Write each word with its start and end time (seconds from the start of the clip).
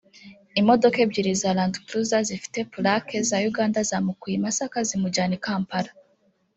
Imodoka 0.61 0.97
ebyiri 1.05 1.31
za 1.41 1.51
Land 1.57 1.75
Cruiser 1.87 2.23
zifite 2.29 2.59
pulake 2.73 3.15
za 3.29 3.37
Uganda 3.49 3.79
zamukuye 3.89 4.35
i 4.37 4.43
Masaka 4.45 4.77
zimujyana 4.89 5.33
i 5.37 5.41
Kampala 5.45 5.91